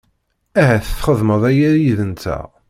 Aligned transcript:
Ahat 0.59 0.87
txedmeḍ 1.01 1.43
aya 1.51 1.71
yid-nteɣ. 1.83 2.45